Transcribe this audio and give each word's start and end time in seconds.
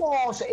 tenemos 0.00 0.44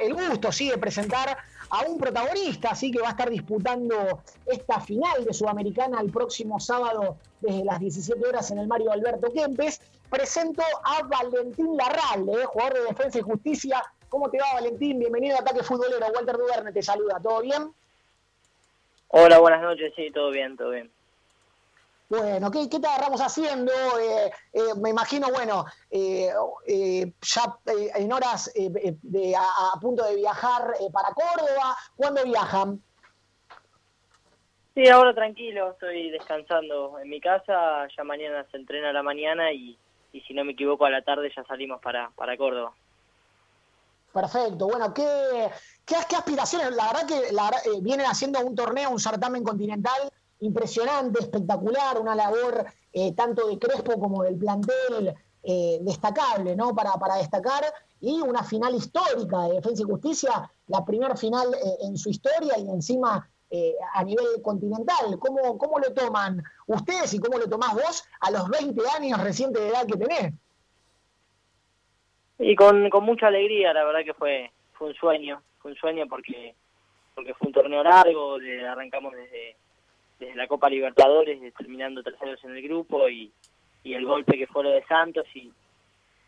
el 0.00 0.14
gusto 0.14 0.52
sí, 0.52 0.70
de 0.70 0.78
presentar 0.78 1.36
a 1.70 1.82
un 1.82 1.98
protagonista, 1.98 2.70
así 2.70 2.90
que 2.90 3.00
va 3.00 3.08
a 3.08 3.10
estar 3.10 3.30
disputando 3.30 4.22
esta 4.46 4.80
final 4.80 5.24
de 5.24 5.32
Sudamericana 5.32 6.00
el 6.00 6.10
próximo 6.10 6.60
sábado 6.60 7.16
desde 7.40 7.64
las 7.64 7.80
17 7.80 8.26
horas 8.26 8.50
en 8.50 8.58
el 8.58 8.66
Mario 8.66 8.92
Alberto 8.92 9.32
Kempes. 9.32 9.80
Presento 10.10 10.62
a 10.84 11.02
Valentín 11.02 11.76
Larralde, 11.76 12.42
eh, 12.42 12.44
jugador 12.46 12.74
de 12.74 12.84
Defensa 12.84 13.18
y 13.18 13.22
Justicia. 13.22 13.82
¿Cómo 14.08 14.30
te 14.30 14.38
va, 14.38 14.54
Valentín? 14.54 14.98
Bienvenido 14.98 15.36
a 15.36 15.40
Ataque 15.40 15.64
Futbolero. 15.64 16.06
Walter 16.14 16.36
Duverne 16.36 16.72
te 16.72 16.82
saluda. 16.82 17.18
¿Todo 17.20 17.40
bien? 17.42 17.72
Hola, 19.08 19.38
buenas 19.40 19.62
noches. 19.62 19.92
Sí, 19.96 20.10
todo 20.12 20.30
bien, 20.30 20.56
todo 20.56 20.70
bien. 20.70 20.90
Bueno, 22.08 22.50
¿qué, 22.52 22.68
te 22.68 22.86
agarramos 22.86 23.20
haciendo? 23.20 23.72
Eh, 23.72 24.30
eh, 24.52 24.60
me 24.80 24.90
imagino, 24.90 25.28
bueno, 25.32 25.64
eh, 25.90 26.30
ya 27.20 27.58
en 27.66 28.12
horas 28.12 28.52
de, 28.54 29.34
a, 29.36 29.80
punto 29.80 30.04
de 30.04 30.16
viajar 30.16 30.74
para 30.92 31.08
Córdoba. 31.10 31.76
¿Cuándo 31.96 32.22
viajan? 32.24 32.80
Sí, 34.74 34.88
ahora 34.88 35.14
tranquilo, 35.14 35.72
estoy 35.72 36.10
descansando 36.10 36.98
en 37.00 37.08
mi 37.08 37.20
casa. 37.20 37.88
Ya 37.96 38.04
mañana 38.04 38.46
se 38.50 38.56
entrena 38.56 38.90
a 38.90 38.92
la 38.92 39.02
mañana 39.02 39.52
y, 39.52 39.76
si 40.12 40.32
no 40.32 40.44
me 40.44 40.52
equivoco 40.52 40.86
a 40.86 40.90
la 40.90 41.02
tarde 41.02 41.30
ya 41.34 41.44
salimos 41.44 41.80
para, 41.82 42.10
para 42.10 42.36
Córdoba. 42.36 42.72
Perfecto. 44.12 44.68
Bueno, 44.68 44.94
¿qué, 44.94 45.50
qué, 45.84 45.96
aspiraciones? 45.96 46.70
La 46.74 46.86
verdad 46.86 47.06
que 47.06 47.32
la, 47.32 47.50
vienen 47.82 48.06
haciendo 48.06 48.40
un 48.40 48.54
torneo, 48.54 48.90
un 48.90 49.00
certamen 49.00 49.42
continental 49.42 50.10
impresionante, 50.40 51.20
espectacular, 51.20 51.98
una 52.00 52.14
labor 52.14 52.66
eh, 52.92 53.12
tanto 53.14 53.46
de 53.46 53.58
Crespo 53.58 53.98
como 53.98 54.22
del 54.22 54.36
plantel 54.36 55.14
eh, 55.42 55.78
destacable, 55.80 56.56
¿no? 56.56 56.74
Para, 56.74 56.92
para 56.94 57.16
destacar, 57.16 57.64
y 58.00 58.20
una 58.20 58.42
final 58.42 58.74
histórica 58.74 59.42
de 59.42 59.54
Defensa 59.54 59.82
y 59.82 59.90
Justicia, 59.90 60.50
la 60.68 60.84
primera 60.84 61.16
final 61.16 61.54
eh, 61.54 61.76
en 61.82 61.96
su 61.96 62.10
historia 62.10 62.58
y 62.58 62.68
encima 62.68 63.28
a 63.94 64.02
nivel 64.02 64.42
continental. 64.42 65.18
¿Cómo, 65.20 65.56
¿Cómo 65.56 65.78
lo 65.78 65.94
toman 65.94 66.42
ustedes 66.66 67.14
y 67.14 67.20
cómo 67.20 67.38
lo 67.38 67.48
tomás 67.48 67.74
vos 67.74 68.04
a 68.20 68.30
los 68.32 68.48
20 68.50 68.82
años 68.98 69.22
reciente 69.22 69.60
de 69.60 69.68
edad 69.68 69.86
que 69.86 69.96
tenés? 69.96 70.34
Y 72.40 72.56
con, 72.56 72.90
con 72.90 73.04
mucha 73.04 73.28
alegría, 73.28 73.72
la 73.72 73.84
verdad 73.84 74.04
que 74.04 74.14
fue, 74.14 74.50
fue 74.72 74.88
un 74.88 74.94
sueño, 74.94 75.40
fue 75.60 75.70
un 75.70 75.76
sueño 75.76 76.06
porque, 76.08 76.54
porque 77.14 77.34
fue 77.34 77.46
un 77.46 77.54
torneo 77.54 77.84
largo, 77.84 78.36
arrancamos 78.68 79.14
desde 79.14 79.56
desde 80.18 80.34
la 80.34 80.46
Copa 80.46 80.68
Libertadores, 80.68 81.40
terminando 81.54 82.02
terceros 82.02 82.42
en 82.44 82.56
el 82.56 82.62
grupo 82.62 83.08
y, 83.08 83.32
el 83.84 84.04
golpe 84.04 84.36
que 84.36 84.48
fue 84.48 84.64
lo 84.64 84.70
de 84.70 84.84
Santos 84.84 85.26
y, 85.34 85.52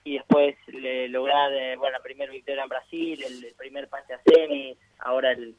después 0.04 0.56
le, 0.68 1.08
lograr 1.08 1.52
eh, 1.52 1.76
bueno, 1.76 1.98
la 1.98 2.02
primera 2.02 2.32
victoria 2.32 2.62
en 2.62 2.68
Brasil, 2.68 3.22
el, 3.22 3.52
primer 3.56 3.88
pase 3.88 4.14
a 4.14 4.20
semis, 4.22 4.78
ahora 5.00 5.32
el, 5.32 5.54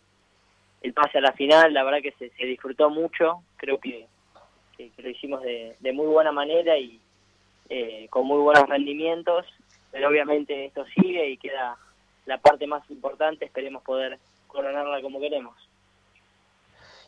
el 0.81 0.93
pase 0.93 1.17
a 1.17 1.21
la 1.21 1.33
final, 1.33 1.73
la 1.73 1.83
verdad 1.83 2.01
que 2.01 2.13
se, 2.13 2.29
se 2.31 2.45
disfrutó 2.45 2.89
mucho, 2.89 3.43
creo 3.57 3.79
que, 3.79 4.07
que, 4.75 4.91
lo 4.97 5.09
hicimos 5.09 5.43
de, 5.43 5.75
de, 5.79 5.91
muy 5.91 6.07
buena 6.07 6.31
manera 6.31 6.77
y 6.77 6.99
eh, 7.69 8.07
con 8.09 8.25
muy 8.25 8.39
buenos 8.39 8.67
rendimientos, 8.67 9.45
pero 9.91 10.09
obviamente 10.09 10.65
esto 10.65 10.85
sigue 10.95 11.29
y 11.29 11.37
queda 11.37 11.77
la 12.25 12.37
parte 12.39 12.65
más 12.65 12.89
importante, 12.89 13.45
esperemos 13.45 13.83
poder 13.83 14.17
coronarla 14.47 15.01
como 15.01 15.19
queremos. 15.19 15.68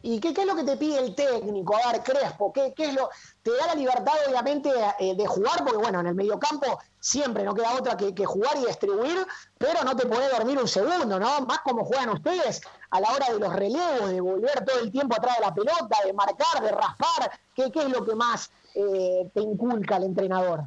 ¿Y 0.03 0.19
qué, 0.19 0.29
es 0.29 0.45
lo 0.45 0.55
que 0.55 0.63
te 0.63 0.77
pide 0.77 0.99
el 0.99 1.13
técnico? 1.13 1.75
A 1.75 1.91
ver, 1.91 2.01
Crespo, 2.01 2.51
¿qué, 2.51 2.73
qué 2.75 2.85
es 2.85 2.95
lo...? 2.95 3.09
Te 3.43 3.51
da 3.51 3.67
la 3.67 3.75
libertad, 3.75 4.13
obviamente, 4.27 4.69
eh, 4.99 5.15
de 5.15 5.27
jugar, 5.27 5.63
porque, 5.63 5.77
bueno, 5.77 5.99
en 5.99 6.07
el 6.07 6.15
mediocampo 6.15 6.79
siempre 6.99 7.43
no 7.43 7.53
queda 7.53 7.75
otra 7.75 7.97
que, 7.97 8.25
jugar 8.25 8.57
y 8.57 8.65
distribuir, 8.65 9.25
pero 9.57 9.83
no 9.83 9.95
te 9.95 10.05
podés 10.05 10.31
dormir 10.31 10.57
un 10.59 10.67
segundo, 10.67 11.19
¿no? 11.19 11.41
Más 11.41 11.59
como 11.59 11.83
juegan 11.85 12.09
ustedes 12.09 12.61
a 12.89 12.99
la 12.99 13.11
hora 13.11 13.33
de 13.33 13.39
los 13.39 13.53
relevos, 13.53 14.09
de 14.09 14.21
volver 14.21 14.65
todo 14.65 14.79
el 14.79 14.91
tiempo 14.91 15.15
atrás 15.15 15.37
de 15.37 15.45
la 15.45 15.53
pelota, 15.53 15.97
de 16.05 16.13
marcar, 16.13 16.61
de 16.61 16.71
raspar. 16.71 17.31
¿Qué, 17.55 17.71
qué 17.71 17.79
es 17.79 17.89
lo 17.89 18.05
que 18.05 18.15
más 18.15 18.51
eh, 18.75 19.29
te 19.33 19.41
inculca 19.41 19.97
el 19.97 20.03
entrenador? 20.03 20.61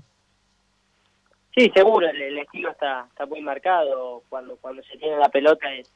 Sí, 1.56 1.70
seguro, 1.72 2.08
el, 2.08 2.38
estilo 2.38 2.70
está, 2.70 3.06
está 3.08 3.26
muy 3.26 3.40
marcado. 3.40 4.22
Cuando, 4.28 4.56
cuando 4.56 4.82
se 4.82 4.98
tiene 4.98 5.16
la 5.16 5.28
pelota 5.28 5.72
es 5.72 5.88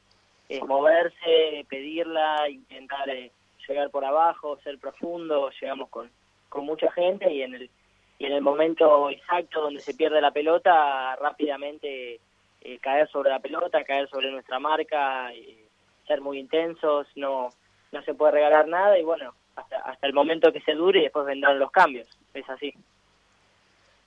es 0.49 0.63
moverse, 0.63 1.65
pedirla, 1.69 2.49
intentar 2.49 3.07
eh, 3.09 3.31
llegar 3.67 3.91
por 3.91 4.03
abajo, 4.03 4.59
ser 4.63 4.79
profundo, 4.79 5.51
llegamos 5.61 5.89
con, 5.89 6.09
con 6.49 6.65
mucha 6.65 6.91
gente 6.91 7.31
y 7.31 7.43
en 7.43 7.53
el 7.53 7.69
y 8.17 8.25
en 8.25 8.33
el 8.33 8.41
momento 8.41 9.09
exacto 9.09 9.61
donde 9.61 9.79
se 9.79 9.93
pierde 9.93 10.19
la 10.19 10.31
pelota, 10.31 11.15
rápidamente 11.15 12.19
eh, 12.59 12.79
caer 12.79 13.09
sobre 13.09 13.29
la 13.29 13.39
pelota, 13.39 13.85
caer 13.85 14.09
sobre 14.09 14.29
nuestra 14.29 14.59
marca, 14.59 15.31
eh, 15.33 15.65
ser 16.05 16.19
muy 16.19 16.37
intensos, 16.39 17.07
no 17.15 17.49
no 17.91 18.03
se 18.03 18.13
puede 18.13 18.33
regalar 18.33 18.67
nada 18.67 18.99
y 18.99 19.03
bueno, 19.03 19.33
hasta, 19.55 19.77
hasta 19.77 20.07
el 20.07 20.13
momento 20.13 20.51
que 20.51 20.61
se 20.61 20.73
dure 20.73 20.99
y 20.99 21.03
después 21.03 21.25
vendrán 21.25 21.59
los 21.59 21.71
cambios, 21.71 22.09
es 22.33 22.49
así. 22.49 22.73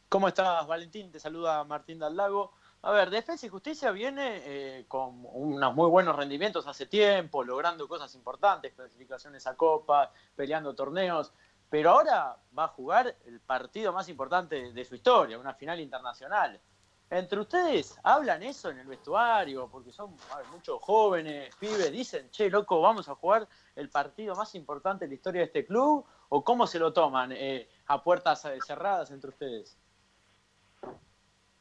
¿Cómo 0.08 0.28
estás, 0.28 0.66
Valentín? 0.66 1.10
Te 1.10 1.19
saluda 1.19 1.64
Martín 1.64 1.98
Del 1.98 2.14
Lago. 2.14 2.52
A 2.84 2.91
ver, 2.91 3.10
Defensa 3.10 3.47
y 3.47 3.48
Justicia 3.48 3.93
viene 3.93 4.43
eh, 4.44 4.84
con 4.88 5.25
unos 5.34 5.72
muy 5.72 5.88
buenos 5.88 6.16
rendimientos 6.16 6.66
hace 6.66 6.87
tiempo, 6.87 7.44
logrando 7.44 7.87
cosas 7.87 8.12
importantes, 8.16 8.72
clasificaciones 8.75 9.47
a 9.47 9.54
Copa, 9.54 10.10
peleando 10.34 10.75
torneos, 10.75 11.32
pero 11.70 11.91
ahora 11.91 12.37
va 12.59 12.65
a 12.65 12.69
jugar 12.69 13.16
el 13.25 13.38
partido 13.38 13.93
más 13.93 14.09
importante 14.09 14.72
de 14.72 14.84
su 14.84 14.97
historia, 14.97 15.38
una 15.38 15.54
final 15.54 15.78
internacional. 15.78 16.60
Entre 17.09 17.38
ustedes, 17.38 18.00
¿hablan 18.03 18.43
eso 18.43 18.70
en 18.70 18.81
el 18.81 18.88
vestuario? 18.88 19.69
Porque 19.69 19.93
son 19.93 20.16
muchos 20.50 20.82
jóvenes, 20.82 21.54
pibes, 21.60 21.93
dicen, 21.93 22.31
che, 22.31 22.50
loco, 22.50 22.81
vamos 22.81 23.09
a 23.09 23.14
jugar 23.14 23.47
el 23.76 23.91
partido 23.91 24.34
más 24.34 24.56
importante 24.56 25.04
de 25.04 25.10
la 25.10 25.14
historia 25.14 25.43
de 25.43 25.47
este 25.47 25.64
club, 25.64 26.04
o 26.31 26.43
cómo 26.43 26.66
se 26.66 26.81
lo 26.81 26.93
toman 26.93 27.31
eh, 27.31 27.69
a 27.87 28.03
puertas 28.03 28.44
cerradas 28.66 29.12
entre 29.12 29.31
ustedes? 29.31 29.78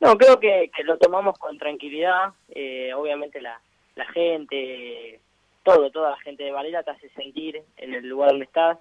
No, 0.02 0.18
creo 0.18 0.40
que, 0.40 0.72
lo 0.84 0.98
tomamos 0.98 1.38
con 1.38 1.60
tranquilidad. 1.60 2.34
Eh, 2.50 2.92
obviamente 2.96 3.40
la, 3.40 3.62
la 3.96 4.06
gente, 4.06 5.20
todo, 5.64 5.92
toda 5.92 6.10
la 6.12 6.18
gente 6.18 6.44
de 6.44 6.52
Valera 6.52 6.82
te 6.82 6.90
hace 6.90 7.10
sentir 7.10 7.62
en 7.78 7.94
el 7.94 8.10
lugar 8.10 8.32
donde 8.32 8.46
estás. 8.46 8.80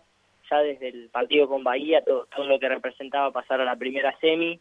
Ya 0.51 0.61
desde 0.61 0.89
el 0.89 1.11
partido 1.11 1.47
con 1.47 1.63
Bahía, 1.63 2.03
todo, 2.03 2.27
todo 2.35 2.47
lo 2.47 2.59
que 2.59 2.71
representaba 2.71 3.31
pasar 3.31 3.61
a 3.61 3.67
la 3.67 3.77
primera 3.77 4.19
semi. 4.19 4.59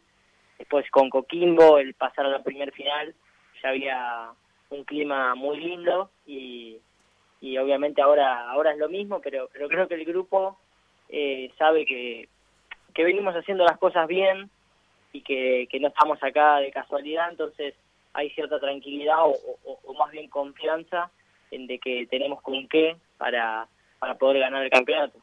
Después 0.57 0.85
con 0.91 1.09
Coquimbo, 1.09 1.77
el 1.77 1.93
pasar 1.93 2.25
a 2.25 2.29
la 2.29 2.43
primer 2.43 2.73
final, 2.73 3.15
ya 3.63 3.69
había 3.69 4.29
un 4.69 4.83
clima 4.83 5.33
muy 5.35 5.57
lindo 5.61 6.11
y, 6.27 6.77
y 7.39 7.57
obviamente 7.57 8.01
ahora 8.01 8.51
ahora 8.51 8.73
es 8.73 8.77
lo 8.77 8.89
mismo, 8.89 9.21
pero, 9.21 9.49
pero 9.53 9.69
creo 9.69 9.87
que 9.87 9.95
el 9.95 10.03
grupo 10.03 10.59
eh, 11.07 11.49
sabe 11.57 11.85
que, 11.85 12.27
que 12.93 13.03
venimos 13.05 13.33
haciendo 13.33 13.63
las 13.63 13.77
cosas 13.77 14.05
bien, 14.07 14.49
y 15.11 15.21
que, 15.21 15.67
no 15.79 15.87
estamos 15.87 16.21
acá 16.21 16.57
de 16.57 16.71
casualidad, 16.71 17.29
entonces 17.29 17.73
hay 18.13 18.29
cierta 18.31 18.59
tranquilidad 18.59 19.17
o, 19.25 19.93
más 19.93 20.11
bien 20.11 20.29
confianza 20.29 21.11
en 21.51 21.67
de 21.67 21.79
que 21.79 22.07
tenemos 22.07 22.41
con 22.41 22.67
qué 22.67 22.97
para, 23.17 23.67
para 23.99 24.17
poder 24.17 24.39
ganar 24.39 24.63
el 24.63 24.69
campeonato. 24.69 25.19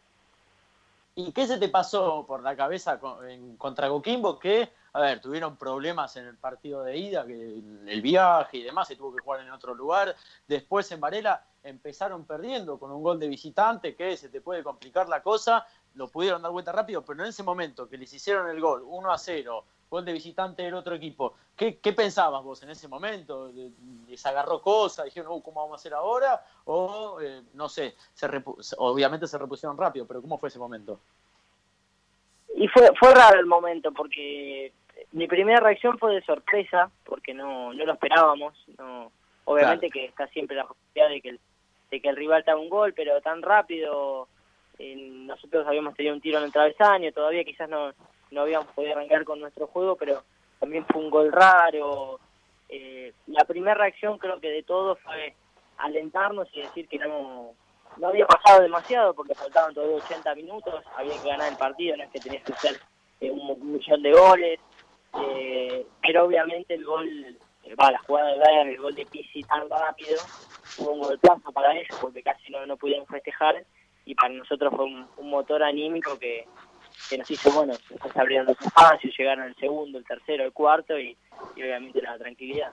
¿Y 1.18 1.32
qué 1.32 1.46
se 1.46 1.56
te 1.56 1.70
pasó 1.70 2.26
por 2.26 2.42
la 2.42 2.54
cabeza 2.54 3.00
en, 3.26 3.56
contra 3.56 3.88
Coquimbo? 3.88 4.38
Que, 4.38 4.68
a 4.92 5.00
ver, 5.00 5.18
tuvieron 5.18 5.56
problemas 5.56 6.14
en 6.16 6.26
el 6.26 6.36
partido 6.36 6.84
de 6.84 6.98
ida, 6.98 7.26
que 7.26 7.32
el 7.32 8.02
viaje 8.02 8.58
y 8.58 8.62
demás, 8.62 8.86
se 8.86 8.96
tuvo 8.96 9.16
que 9.16 9.22
jugar 9.22 9.40
en 9.40 9.50
otro 9.50 9.74
lugar. 9.74 10.14
Después 10.46 10.92
en 10.92 11.00
Varela 11.00 11.42
empezaron 11.62 12.26
perdiendo 12.26 12.78
con 12.78 12.92
un 12.92 13.02
gol 13.02 13.18
de 13.18 13.28
visitante, 13.28 13.94
que 13.96 14.14
se 14.18 14.28
te 14.28 14.42
puede 14.42 14.62
complicar 14.62 15.08
la 15.08 15.22
cosa. 15.22 15.66
Lo 15.94 16.08
pudieron 16.08 16.42
dar 16.42 16.52
vuelta 16.52 16.70
rápido, 16.70 17.02
pero 17.02 17.22
en 17.22 17.30
ese 17.30 17.42
momento 17.42 17.88
que 17.88 17.96
les 17.96 18.12
hicieron 18.12 18.50
el 18.50 18.60
gol 18.60 18.82
1 18.84 19.10
a 19.10 19.16
0, 19.16 19.64
gol 19.88 20.04
de 20.04 20.12
visitante 20.12 20.62
del 20.62 20.74
otro 20.74 20.94
equipo. 20.94 21.34
¿Qué, 21.56 21.78
qué 21.78 21.92
pensabas 21.92 22.42
vos 22.42 22.62
en 22.62 22.70
ese 22.70 22.88
momento? 22.88 23.50
¿Les 24.08 24.26
agarró 24.26 24.60
cosas? 24.60 25.06
¿Dijeron, 25.06 25.32
uh, 25.32 25.42
¿cómo 25.42 25.62
vamos 25.62 25.74
a 25.74 25.80
hacer 25.80 25.94
ahora? 25.94 26.44
O, 26.64 27.20
eh, 27.20 27.42
no 27.54 27.68
sé, 27.68 27.94
se 28.12 28.26
obviamente 28.78 29.26
se 29.26 29.38
repusieron 29.38 29.76
rápido, 29.76 30.06
pero 30.06 30.20
¿cómo 30.20 30.38
fue 30.38 30.48
ese 30.48 30.58
momento? 30.58 31.00
Y 32.54 32.68
fue, 32.68 32.90
fue 32.98 33.14
raro 33.14 33.38
el 33.38 33.46
momento, 33.46 33.92
porque 33.92 34.72
mi 35.12 35.26
primera 35.26 35.60
reacción 35.60 35.98
fue 35.98 36.14
de 36.14 36.22
sorpresa, 36.22 36.90
porque 37.04 37.34
no, 37.34 37.72
no 37.72 37.84
lo 37.84 37.92
esperábamos. 37.92 38.54
no 38.78 39.12
Obviamente 39.44 39.90
que 39.90 40.06
está 40.06 40.26
siempre 40.28 40.56
la 40.56 40.66
posibilidad 40.66 41.08
de 41.08 41.20
que 41.20 41.28
el, 41.28 41.40
de 41.90 42.00
que 42.00 42.08
el 42.08 42.16
rival 42.16 42.44
te 42.44 42.50
haga 42.50 42.60
un 42.60 42.68
gol, 42.68 42.92
pero 42.94 43.20
tan 43.20 43.42
rápido. 43.42 44.28
Eh, 44.78 44.96
nosotros 44.96 45.66
habíamos 45.66 45.94
tenido 45.94 46.14
un 46.14 46.20
tiro 46.20 46.38
en 46.38 46.44
el 46.44 46.52
travesaño, 46.52 47.12
todavía 47.12 47.44
quizás 47.44 47.68
no 47.68 47.92
no 48.30 48.42
habíamos 48.42 48.68
podido 48.68 48.92
arrancar 48.92 49.24
con 49.24 49.40
nuestro 49.40 49.66
juego, 49.66 49.96
pero 49.96 50.22
también 50.58 50.84
fue 50.86 51.02
un 51.02 51.10
gol 51.10 51.32
raro. 51.32 52.18
Eh, 52.68 53.12
la 53.26 53.44
primera 53.44 53.74
reacción 53.74 54.18
creo 54.18 54.40
que 54.40 54.50
de 54.50 54.62
todos 54.62 54.98
fue 55.00 55.34
alentarnos 55.78 56.48
y 56.52 56.62
decir 56.62 56.88
que 56.88 56.98
no, 56.98 57.52
no 57.98 58.08
había 58.08 58.26
pasado 58.26 58.62
demasiado 58.62 59.14
porque 59.14 59.34
faltaban 59.34 59.74
todavía 59.74 59.96
80 59.96 60.34
minutos, 60.34 60.84
había 60.96 61.20
que 61.22 61.28
ganar 61.28 61.50
el 61.50 61.58
partido, 61.58 61.96
no 61.96 62.04
es 62.04 62.10
que 62.10 62.20
tenías 62.20 62.42
que 62.42 62.52
hacer 62.52 62.80
eh, 63.20 63.30
un, 63.30 63.72
millón 63.72 64.02
de 64.02 64.12
goles, 64.12 64.60
eh, 65.20 65.86
pero 66.02 66.24
obviamente 66.24 66.74
el 66.74 66.84
gol 66.84 67.38
va, 67.80 67.90
la 67.90 67.98
jugada 68.00 68.32
de 68.32 68.38
Brian, 68.38 68.68
el 68.68 68.78
gol 68.78 68.94
de 68.94 69.06
Pisi 69.06 69.42
tan 69.42 69.68
rápido, 69.68 70.18
fue 70.62 70.92
un 70.92 71.00
golpazo 71.00 71.52
para 71.52 71.74
ellos 71.74 71.96
porque 72.00 72.22
casi 72.22 72.50
no, 72.50 72.64
no 72.66 72.76
pudieron 72.76 73.06
festejar 73.06 73.64
y 74.04 74.14
para 74.14 74.32
nosotros 74.32 74.72
fue 74.74 74.84
un, 74.84 75.06
motor 75.28 75.62
anímico 75.62 76.18
que, 76.18 76.46
que, 77.08 77.18
nos 77.18 77.30
hizo, 77.30 77.50
bueno, 77.52 77.74
después 77.88 78.16
abrieron 78.16 78.46
los 78.46 78.60
espacios, 78.60 79.14
llegaron 79.16 79.46
el 79.46 79.56
segundo, 79.56 79.98
el 79.98 80.04
tercero, 80.04 80.44
el 80.44 80.52
cuarto 80.52 80.98
y, 80.98 81.16
obviamente 81.54 82.00
la 82.02 82.18
tranquilidad. 82.18 82.72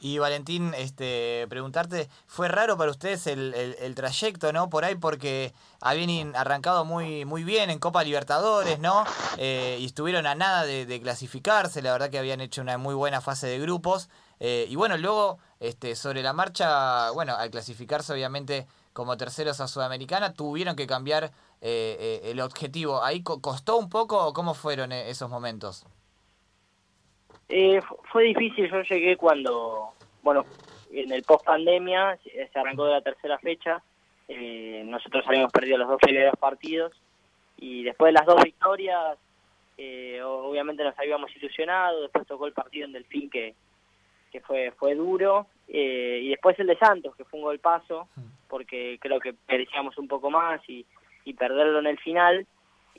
Y 0.00 0.18
Valentín, 0.18 0.74
este, 0.76 1.46
preguntarte, 1.48 2.08
¿fue 2.28 2.46
raro 2.46 2.76
para 2.76 2.92
ustedes 2.92 3.26
el, 3.26 3.52
el, 3.52 3.94
trayecto, 3.96 4.52
no? 4.52 4.70
Por 4.70 4.84
ahí 4.84 4.94
porque 4.94 5.52
habían 5.80 6.36
arrancado 6.36 6.84
muy, 6.84 7.24
muy 7.24 7.42
bien 7.42 7.68
en 7.68 7.80
Copa 7.80 8.04
Libertadores, 8.04 8.78
¿no? 8.78 9.04
Eh, 9.38 9.76
y 9.80 9.86
estuvieron 9.86 10.26
a 10.28 10.36
nada 10.36 10.64
de, 10.64 11.00
clasificarse, 11.00 11.82
la 11.82 11.90
verdad 11.90 12.10
que 12.10 12.18
habían 12.18 12.40
hecho 12.40 12.62
una 12.62 12.78
muy 12.78 12.94
buena 12.94 13.20
fase 13.20 13.48
de 13.48 13.58
grupos. 13.58 14.08
Eh, 14.38 14.66
y 14.68 14.76
bueno, 14.76 14.96
luego, 14.96 15.38
este, 15.58 15.96
sobre 15.96 16.22
la 16.22 16.32
marcha, 16.32 17.10
bueno, 17.10 17.34
al 17.34 17.50
clasificarse 17.50 18.12
obviamente 18.12 18.68
como 18.92 19.16
terceros 19.16 19.60
a 19.60 19.68
Sudamericana, 19.68 20.32
tuvieron 20.32 20.74
que 20.74 20.86
cambiar 20.86 21.32
eh, 21.60 22.20
el 22.24 22.40
objetivo. 22.40 23.02
¿Ahí 23.02 23.22
costó 23.22 23.76
un 23.78 23.88
poco 23.88 24.32
cómo 24.32 24.54
fueron 24.54 24.92
esos 24.92 25.28
momentos? 25.30 25.86
Eh, 27.48 27.80
fue 28.12 28.24
difícil, 28.24 28.70
yo 28.70 28.82
llegué 28.82 29.16
cuando, 29.16 29.92
bueno, 30.22 30.44
en 30.90 31.12
el 31.12 31.22
post 31.22 31.44
pandemia, 31.44 32.18
se 32.22 32.58
arrancó 32.58 32.84
de 32.84 32.92
la 32.92 33.00
tercera 33.00 33.38
fecha, 33.38 33.82
eh, 34.28 34.82
nosotros 34.84 35.24
habíamos 35.26 35.50
perdido 35.50 35.78
los 35.78 35.88
dos 35.88 35.98
primeros 36.00 36.36
partidos 36.38 36.92
y 37.56 37.82
después 37.84 38.10
de 38.10 38.18
las 38.18 38.26
dos 38.26 38.42
victorias, 38.42 39.18
eh, 39.78 40.20
obviamente 40.22 40.84
nos 40.84 40.98
habíamos 40.98 41.34
ilusionado, 41.36 42.02
después 42.02 42.26
tocó 42.26 42.46
el 42.46 42.52
partido 42.52 42.84
en 42.84 42.92
Delfín 42.92 43.30
que, 43.30 43.54
que 44.30 44.40
fue, 44.40 44.70
fue 44.72 44.94
duro, 44.94 45.46
eh, 45.68 46.20
y 46.22 46.28
después 46.28 46.58
el 46.58 46.66
de 46.66 46.78
Santos, 46.78 47.16
que 47.16 47.24
fue 47.24 47.38
un 47.40 47.46
gol 47.46 47.58
paso, 47.58 48.08
porque 48.48 48.98
creo 49.00 49.20
que 49.20 49.34
merecíamos 49.48 49.96
un 49.96 50.08
poco 50.08 50.30
más 50.30 50.60
y, 50.68 50.84
y 51.28 51.34
perderlo 51.34 51.78
en 51.80 51.86
el 51.86 51.98
final, 51.98 52.46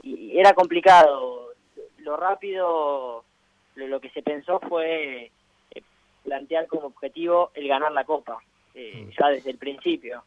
y 0.04 0.38
era 0.38 0.54
complicado, 0.54 1.50
lo 1.98 2.16
rápido 2.16 3.26
lo 3.76 4.00
que 4.00 4.10
se 4.10 4.22
pensó 4.22 4.60
fue 4.60 5.32
eh, 5.72 5.82
plantear 6.24 6.68
como 6.68 6.88
objetivo 6.88 7.52
el 7.54 7.68
ganar 7.68 7.92
la 7.92 8.04
Copa, 8.04 8.38
eh, 8.76 9.06
mm. 9.06 9.10
ya 9.20 9.30
desde 9.30 9.52
el 9.52 9.58
principio. 9.58 10.24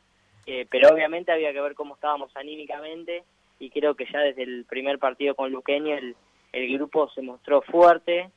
Eh, 0.47 0.67
pero 0.69 0.93
obviamente 0.93 1.31
había 1.31 1.53
que 1.53 1.61
ver 1.61 1.75
cómo 1.75 1.95
estábamos 1.95 2.35
anímicamente 2.37 3.23
y 3.61 3.71
creo 3.71 3.95
que 3.95 4.07
ya 4.13 4.19
desde 4.19 4.43
el 4.43 4.65
primer 4.65 4.99
partido 4.99 5.37
con 5.37 5.53
Luqueño 5.53 5.95
el, 5.97 6.17
el 6.53 6.73
grupo 6.75 7.09
se 7.11 7.23
mostró 7.23 7.63
fuerte 7.63 8.31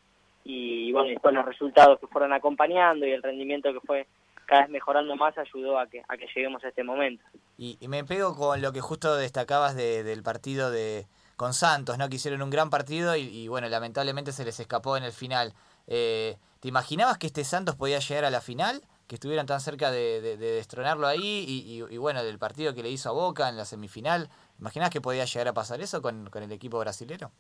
y, 0.44 0.92
bueno, 0.92 1.10
después 1.10 1.34
los 1.34 1.46
resultados 1.46 2.00
que 2.00 2.06
fueron 2.08 2.32
acompañando 2.34 3.08
y 3.08 3.12
el 3.12 3.24
rendimiento 3.24 3.74
que 3.74 3.80
fue 3.80 4.06
cada 4.46 4.62
vez 4.62 4.70
mejorando 4.70 5.16
más 5.16 5.38
ayudó 5.38 5.80
a 5.80 5.88
que, 5.88 6.04
a 6.08 6.18
que 6.18 6.28
lleguemos 6.34 6.64
a 6.64 6.70
este 6.70 6.84
momento. 6.84 7.24
Y, 7.58 7.78
me 7.88 8.04
pego 8.04 8.36
con 8.36 8.62
lo 8.62 8.74
que 8.74 8.82
justo 8.82 9.16
destacabas 9.16 9.76
del 9.76 10.24
partido 10.24 10.72
de, 10.72 11.08
con 11.36 11.54
Santos, 11.54 11.98
¿no? 11.98 12.10
Que 12.10 12.16
hicieron 12.16 12.42
un 12.42 12.50
gran 12.50 12.70
partido 12.70 13.16
y, 13.16 13.48
bueno, 13.48 13.70
lamentablemente 13.70 14.32
se 14.32 14.46
les 14.46 14.60
escapó 14.60 14.98
en 14.98 15.04
el 15.04 15.12
final. 15.12 15.54
Eh, 15.88 16.38
¿Te 16.60 16.68
imaginabas 16.68 17.18
que 17.18 17.28
este 17.28 17.44
Santos 17.44 17.76
podía 17.76 18.00
llegar 18.00 18.26
a 18.26 18.30
la 18.30 18.42
final? 18.42 18.82
Que 19.08 19.16
estuvieran 19.16 19.46
tan 19.46 19.60
cerca 19.60 19.92
de, 19.92 20.38
destronarlo 20.38 21.08
ahí 21.08 21.46
y, 21.48 21.98
bueno, 21.98 22.24
del 22.24 22.40
partido 22.40 22.74
que 22.74 22.84
le 22.84 22.90
hizo 22.90 23.10
a 23.10 23.14
Boca 23.14 23.50
en 23.50 23.58
la 23.58 23.66
semifinal. 23.66 24.30
¿Imaginabas 24.60 24.92
que 24.92 25.02
podía 25.02 25.26
llegar 25.26 25.48
a 25.48 25.54
pasar 25.54 25.82
eso 25.82 26.02
con, 26.02 26.30
el 26.34 26.52
equipo 26.52 26.80
brasilero? 26.80 27.32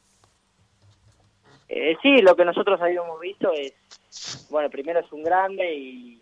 Eh, 1.67 1.97
sí, 2.01 2.17
lo 2.21 2.35
que 2.35 2.45
nosotros 2.45 2.79
habíamos 2.79 3.19
visto 3.19 3.51
es, 3.51 4.47
bueno, 4.51 4.69
primero 4.69 4.99
es 4.99 5.11
un 5.11 5.23
grande 5.23 5.73
y, 5.73 6.21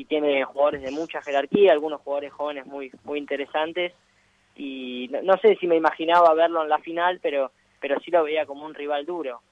y 0.00 0.06
tiene 0.06 0.42
jugadores 0.44 0.80
de 0.80 0.92
mucha 0.92 1.20
jerarquía, 1.20 1.72
algunos 1.72 2.00
jugadores 2.00 2.32
jóvenes 2.32 2.64
muy, 2.64 2.90
muy 3.04 3.18
interesantes 3.18 3.92
y 4.56 5.10
no, 5.22 5.36
sé 5.36 5.56
si 5.56 5.66
me 5.66 5.76
imaginaba 5.76 6.32
verlo 6.32 6.62
en 6.62 6.70
la 6.70 6.78
final, 6.78 7.20
pero, 7.20 7.52
pero 7.80 8.00
sí 8.00 8.10
lo 8.10 8.24
veía 8.24 8.46
como 8.46 8.64
un 8.64 8.72
rival 8.72 9.04
duro. 9.04 9.42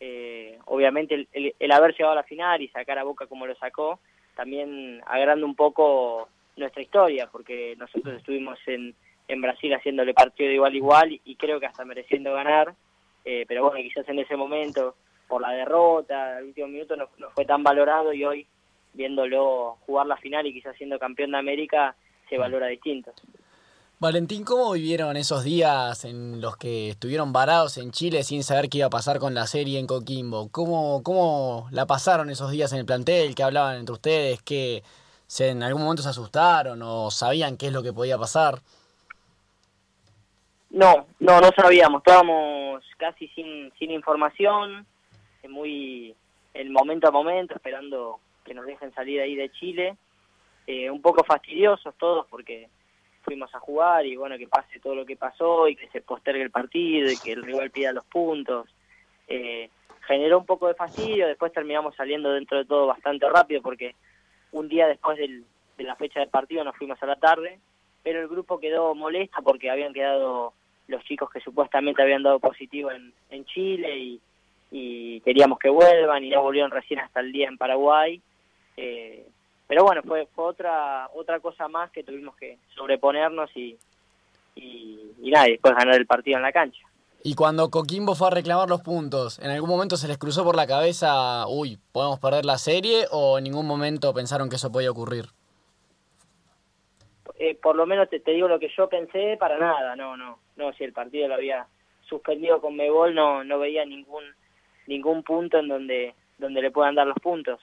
Eh, 0.00 0.58
obviamente 0.66 1.26
el, 1.32 1.72
haber 1.72 1.92
llegado 1.92 2.12
a 2.12 2.16
la 2.16 2.22
final 2.22 2.60
y 2.60 2.68
sacar 2.68 2.98
a 2.98 3.04
Boca 3.04 3.26
como 3.26 3.46
lo 3.46 3.54
sacó, 3.54 3.98
también 4.36 5.00
agranda 5.06 5.46
un 5.46 5.54
poco 5.54 6.28
nuestra 6.56 6.82
historia, 6.82 7.26
porque 7.32 7.74
nosotros 7.78 8.18
estuvimos 8.18 8.58
en, 8.66 8.94
en 9.26 9.40
Brasil 9.40 9.72
haciéndole 9.72 10.12
partido 10.12 10.48
de 10.48 10.56
igual 10.56 10.76
igual 10.76 11.20
y, 11.24 11.34
creo 11.36 11.58
que 11.58 11.66
hasta 11.66 11.86
mereciendo 11.86 12.34
ganar, 12.34 12.74
eh, 13.24 13.46
pero 13.48 13.64
bueno, 13.64 13.78
quizás 13.82 14.06
en 14.10 14.18
ese 14.18 14.36
momento, 14.36 14.96
por 15.28 15.40
la 15.40 15.52
derrota, 15.52 16.40
el 16.40 16.48
último 16.48 16.68
minuto 16.68 16.94
no, 16.94 17.08
fue 17.34 17.46
tan 17.46 17.62
valorado 17.62 18.12
y 18.12 18.22
hoy, 18.22 18.46
viéndolo 18.94 19.76
jugar 19.86 20.06
la 20.06 20.16
final 20.16 20.46
y 20.46 20.54
quizás 20.54 20.76
siendo 20.76 20.98
campeón 20.98 21.32
de 21.32 21.38
América, 21.38 21.94
se 22.28 22.38
valora 22.38 22.68
distinto. 22.68 23.12
Valentín, 24.00 24.44
¿cómo 24.44 24.72
vivieron 24.72 25.16
esos 25.16 25.44
días 25.44 26.04
en 26.04 26.40
los 26.40 26.56
que 26.56 26.90
estuvieron 26.90 27.32
varados 27.32 27.78
en 27.78 27.90
Chile 27.90 28.22
sin 28.22 28.42
saber 28.42 28.68
qué 28.68 28.78
iba 28.78 28.88
a 28.88 28.90
pasar 28.90 29.18
con 29.18 29.34
la 29.34 29.46
serie 29.46 29.78
en 29.78 29.86
Coquimbo? 29.86 30.48
¿Cómo, 30.50 31.02
cómo 31.02 31.68
la 31.70 31.86
pasaron 31.86 32.28
esos 32.28 32.50
días 32.50 32.72
en 32.72 32.80
el 32.80 32.86
plantel? 32.86 33.34
¿Qué 33.34 33.42
hablaban 33.42 33.76
entre 33.76 33.94
ustedes? 33.94 34.42
¿Que 34.42 34.82
se, 35.26 35.50
en 35.50 35.62
algún 35.62 35.82
momento 35.82 36.02
se 36.02 36.08
asustaron 36.08 36.82
o 36.82 37.10
sabían 37.10 37.56
qué 37.56 37.68
es 37.68 37.72
lo 37.72 37.82
que 37.82 37.92
podía 37.92 38.18
pasar? 38.18 38.58
No, 40.70 41.06
no, 41.20 41.40
no 41.40 41.50
sabíamos. 41.56 42.00
Estábamos 42.00 42.82
casi 42.98 43.28
sin, 43.28 43.72
sin 43.78 43.92
información, 43.92 44.86
muy 45.48 46.14
el 46.52 46.70
momento 46.70 47.08
a 47.08 47.10
momento, 47.10 47.54
esperando 47.54 48.18
que 48.44 48.54
nos 48.54 48.66
dejen 48.66 48.92
salir 48.92 49.20
ahí 49.20 49.34
de 49.34 49.50
Chile. 49.50 49.96
Eh, 50.66 50.90
un 50.90 51.02
poco 51.02 51.22
fastidiosos 51.24 51.94
todos 51.98 52.26
porque 52.26 52.68
fuimos 53.22 53.54
a 53.54 53.60
jugar 53.60 54.06
y 54.06 54.16
bueno, 54.16 54.38
que 54.38 54.46
pase 54.46 54.80
todo 54.80 54.94
lo 54.94 55.04
que 55.04 55.16
pasó 55.16 55.68
y 55.68 55.76
que 55.76 55.88
se 55.88 56.00
postergue 56.00 56.42
el 56.42 56.50
partido 56.50 57.10
y 57.10 57.16
que 57.18 57.32
el 57.32 57.42
rival 57.42 57.70
pida 57.70 57.92
los 57.92 58.04
puntos. 58.06 58.68
Eh, 59.28 59.68
generó 60.06 60.38
un 60.38 60.46
poco 60.46 60.68
de 60.68 60.74
fastidio, 60.74 61.26
después 61.26 61.52
terminamos 61.52 61.94
saliendo 61.96 62.32
dentro 62.32 62.58
de 62.58 62.64
todo 62.64 62.86
bastante 62.86 63.28
rápido 63.28 63.62
porque 63.62 63.94
un 64.52 64.68
día 64.68 64.86
después 64.86 65.18
de 65.18 65.42
la 65.78 65.96
fecha 65.96 66.20
del 66.20 66.28
partido 66.28 66.64
nos 66.64 66.76
fuimos 66.76 67.02
a 67.02 67.06
la 67.06 67.16
tarde, 67.16 67.58
pero 68.02 68.20
el 68.20 68.28
grupo 68.28 68.60
quedó 68.60 68.94
molesto 68.94 69.42
porque 69.42 69.70
habían 69.70 69.92
quedado 69.92 70.52
los 70.88 71.02
chicos 71.04 71.30
que 71.30 71.40
supuestamente 71.40 72.02
habían 72.02 72.22
dado 72.22 72.38
positivo 72.38 72.90
en, 72.90 73.44
Chile 73.46 74.18
y 74.70 75.20
queríamos 75.20 75.58
que 75.58 75.68
vuelvan 75.68 76.24
y 76.24 76.30
no 76.30 76.42
volvieron 76.42 76.70
recién 76.70 77.00
hasta 77.00 77.20
el 77.20 77.32
día 77.32 77.48
en 77.48 77.58
Paraguay. 77.58 78.20
Eh, 78.76 79.26
pero 79.66 79.84
bueno, 79.84 80.02
fue, 80.02 80.26
fue 80.34 80.44
otra 80.44 81.08
otra 81.14 81.40
cosa 81.40 81.68
más 81.68 81.90
que 81.90 82.04
tuvimos 82.04 82.36
que 82.36 82.58
sobreponernos 82.74 83.50
y, 83.56 83.78
y, 84.56 85.30
nada, 85.30 85.46
después 85.46 85.74
ganar 85.74 85.96
el 85.96 86.06
partido 86.06 86.36
en 86.36 86.42
la 86.42 86.52
cancha. 86.52 86.82
Y 87.22 87.34
cuando 87.34 87.70
Coquimbo 87.70 88.14
fue 88.14 88.28
a 88.28 88.30
reclamar 88.30 88.68
los 88.68 88.82
puntos, 88.82 89.38
¿en 89.38 89.50
algún 89.50 89.70
momento 89.70 89.96
se 89.96 90.08
les 90.08 90.18
cruzó 90.18 90.44
por 90.44 90.56
la 90.56 90.66
cabeza, 90.66 91.46
uy, 91.48 91.78
podemos 91.92 92.20
perder 92.20 92.44
la 92.44 92.58
serie 92.58 93.06
o 93.10 93.38
en 93.38 93.44
ningún 93.44 93.66
momento 93.66 94.12
pensaron 94.12 94.50
que 94.50 94.56
eso 94.56 94.70
podía 94.70 94.90
ocurrir? 94.90 95.26
Eh, 97.36 97.58
por 97.60 97.76
lo 97.76 97.86
menos 97.86 98.08
te, 98.10 98.20
digo 98.26 98.46
lo 98.46 98.60
que 98.60 98.70
yo 98.76 98.88
pensé, 98.88 99.36
para 99.38 99.58
nada, 99.58 99.96
no, 99.96 100.16
no, 100.16 100.38
no, 100.56 100.72
si 100.74 100.84
el 100.84 100.92
partido 100.92 101.26
lo 101.28 101.34
había 101.34 101.66
suspendido 102.08 102.60
con 102.60 102.76
Mebol 102.76 103.14
no, 103.14 103.42
no 103.42 103.58
veía 103.58 103.84
ningún 103.84 104.22
ningún 104.86 105.22
punto 105.22 105.58
en 105.58 105.68
donde 105.68 106.14
donde 106.38 106.60
le 106.60 106.70
puedan 106.70 106.94
dar 106.94 107.06
los 107.06 107.18
puntos. 107.22 107.60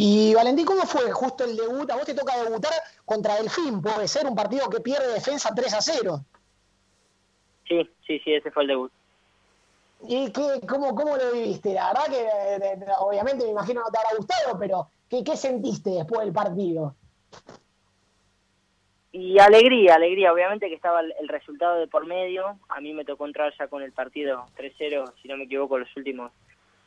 Y 0.00 0.32
Valentín, 0.32 0.64
¿cómo 0.64 0.82
fue 0.82 1.10
justo 1.10 1.42
el 1.42 1.56
debut? 1.56 1.90
A 1.90 1.96
vos 1.96 2.04
te 2.04 2.14
toca 2.14 2.40
debutar 2.40 2.72
contra 3.04 3.34
Delfín, 3.34 3.82
puede 3.82 4.06
ser 4.06 4.28
un 4.28 4.36
partido 4.36 4.70
que 4.70 4.78
pierde 4.78 5.12
defensa 5.12 5.52
3 5.52 5.74
a 5.74 5.82
0. 5.82 6.20
Sí, 7.66 7.90
sí, 8.06 8.20
sí, 8.20 8.32
ese 8.32 8.52
fue 8.52 8.62
el 8.62 8.68
debut. 8.68 8.92
¿Y 10.06 10.30
qué, 10.30 10.60
cómo, 10.68 10.94
cómo 10.94 11.16
lo 11.16 11.32
viviste? 11.32 11.74
La 11.74 11.88
verdad 11.88 12.06
que 12.06 12.20
eh, 12.20 12.86
obviamente 13.00 13.44
me 13.44 13.50
imagino 13.50 13.80
no 13.80 13.90
te 13.90 13.98
habrá 13.98 14.16
gustado, 14.16 14.56
pero 14.56 14.88
¿qué, 15.10 15.24
qué 15.24 15.36
sentiste 15.36 15.90
después 15.90 16.20
del 16.20 16.32
partido? 16.32 16.94
Y 19.10 19.40
alegría, 19.40 19.96
alegría, 19.96 20.32
obviamente 20.32 20.68
que 20.68 20.76
estaba 20.76 21.00
el, 21.00 21.26
resultado 21.26 21.80
de 21.80 21.88
por 21.88 22.06
medio, 22.06 22.60
a 22.68 22.80
mí 22.80 22.92
me 22.92 23.04
tocó 23.04 23.26
entrar 23.26 23.52
ya 23.58 23.66
con 23.66 23.82
el 23.82 23.90
partido 23.90 24.46
3-0, 24.56 25.12
si 25.20 25.26
no 25.26 25.36
me 25.36 25.44
equivoco, 25.44 25.76
los 25.76 25.88
últimos 25.96 26.30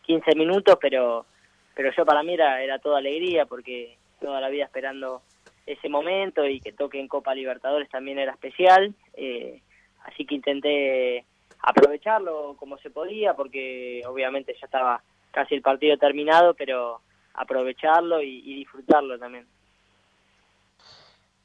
15 0.04 0.34
minutos, 0.36 0.78
pero 0.80 1.26
pero 1.76 1.92
yo 1.96 2.06
para 2.06 2.24
mí 2.24 2.34
era, 2.34 2.62
era 2.62 2.80
toda 2.80 3.00
alegría 3.00 3.46
porque 3.46 3.98
toda 4.20 4.40
la 4.40 4.50
vida 4.50 4.66
esperando 4.66 5.22
ese 5.66 5.90
momento 5.90 6.46
y 6.46 6.60
que 6.60 6.74
toque 6.74 7.00
en 7.00 7.08
Copa 7.08 7.36
Libertadores 7.36 7.90
también 7.90 8.20
era 8.20 8.32
especial, 8.32 8.94
eh, 9.14 9.62
así 10.06 10.26
que 10.26 10.36
intenté 10.36 11.26
aprovecharlo 11.62 12.56
como 12.58 12.78
se 12.80 12.90
podía 12.90 13.34
porque 13.36 14.02
obviamente 14.08 14.56
ya 14.60 14.66
estaba 14.66 15.04
casi 15.32 15.56
el 15.56 15.62
partido 15.62 15.98
terminado, 15.98 16.54
pero 16.54 17.02
aprovecharlo 17.34 18.22
y, 18.22 18.42
disfrutarlo 18.56 19.18
también. 19.18 19.48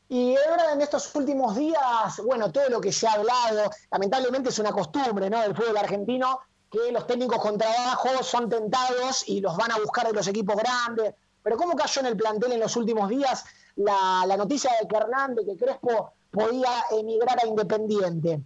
Y 0.09 0.37
ahora 0.49 0.73
en 0.73 0.81
estos 0.81 1.15
últimos 1.17 1.57
días, 1.57 2.23
bueno, 2.25 2.53
todo 2.53 2.69
lo 2.69 2.81
que 2.81 2.93
se 2.93 3.09
ha 3.09 3.13
hablado, 3.13 3.71
lamentablemente 3.91 4.51
es 4.51 4.59
una 4.59 4.71
costumbre, 4.71 5.29
¿no? 5.29 5.41
Del 5.43 5.55
fútbol 5.55 5.77
argentino, 5.77 6.41
que 6.77 6.93
los 6.93 7.07
técnicos 7.07 7.39
con 7.39 7.57
trabajo 7.57 8.23
son 8.23 8.49
tentados 8.49 9.29
y 9.29 9.41
los 9.41 9.57
van 9.57 9.73
a 9.73 9.79
buscar 9.79 10.07
de 10.07 10.13
los 10.13 10.29
equipos 10.29 10.57
grandes. 10.57 11.15
Pero 11.43 11.57
¿cómo 11.57 11.75
cayó 11.75 12.01
en 12.01 12.09
el 12.09 12.17
plantel 12.17 12.53
en 12.53 12.61
los 12.61 12.77
últimos 12.77 13.09
días 13.09 13.45
la, 13.77 14.27
noticia 14.37 14.71
de 14.81 14.89
que 14.89 14.97
Hernández, 14.97 15.47
que 15.47 15.57
Crespo 15.57 16.13
podía 16.31 16.71
emigrar 16.99 17.39
a 17.43 17.47
Independiente? 17.47 18.41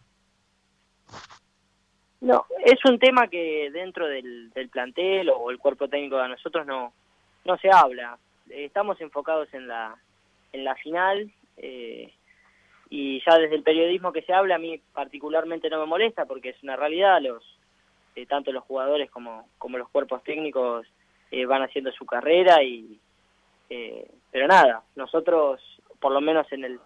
No, 2.20 2.44
es 2.64 2.84
un 2.84 2.98
tema 2.98 3.28
que 3.28 3.70
dentro 3.72 4.06
del, 4.06 4.52
plantel 4.70 5.30
o 5.30 5.50
el 5.50 5.58
cuerpo 5.58 5.88
técnico 5.88 6.18
de 6.18 6.28
nosotros 6.28 6.66
no, 6.66 6.92
no 7.44 7.56
se 7.58 7.70
habla. 7.72 8.18
Estamos 8.50 9.00
enfocados 9.00 9.48
en 9.54 9.66
la, 9.66 9.96
en 10.52 10.64
la 10.64 10.74
final 10.76 11.32
eh, 11.56 12.12
y 12.90 13.22
ya 13.24 13.38
desde 13.38 13.56
el 13.56 13.62
periodismo 13.62 14.12
que 14.12 14.22
se 14.22 14.34
habla 14.34 14.56
a 14.56 14.58
mí 14.58 14.80
particularmente 14.92 15.70
no 15.70 15.80
me 15.80 15.86
molesta 15.86 16.26
porque 16.26 16.50
es 16.50 16.62
una 16.62 16.76
realidad, 16.76 17.20
los 17.22 17.59
eh, 18.16 18.26
tanto 18.26 18.52
los 18.52 18.64
jugadores 18.64 19.10
como, 19.10 19.48
como 19.58 19.78
los 19.78 19.88
cuerpos 19.88 20.22
técnicos 20.22 20.86
eh, 21.30 21.46
van 21.46 21.62
haciendo 21.62 21.92
su 21.92 22.06
carrera 22.06 22.62
y 22.62 22.98
pero 24.32 24.48
nada, 24.48 24.82
nosotros 24.96 25.60
por 26.00 26.10
lo 26.10 26.20
menos 26.20 26.50
en 26.50 26.64
el 26.64 26.80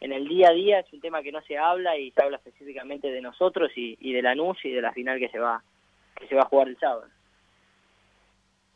en 0.00 0.12
el 0.12 0.26
día 0.26 0.48
a 0.48 0.52
día 0.52 0.80
es 0.80 0.92
un 0.92 1.00
tema 1.00 1.22
que 1.22 1.32
no 1.32 1.42
se 1.42 1.58
habla 1.58 1.98
y 1.98 2.10
se 2.12 2.22
habla 2.22 2.38
específicamente 2.38 3.10
de 3.10 3.20
nosotros 3.20 3.70
y, 3.76 3.98
y 4.00 4.14
de 4.14 4.22
la 4.22 4.34
NUS 4.34 4.64
y 4.64 4.70
de 4.70 4.80
la 4.80 4.92
final 4.92 5.18
que 5.18 5.28
se 5.28 5.38
va 5.38 5.62
que 6.14 6.26
se 6.26 6.34
va 6.34 6.42
a 6.42 6.46
jugar 6.46 6.68
el 6.68 6.78
sábado. 6.78 7.06